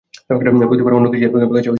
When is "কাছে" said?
1.33-1.45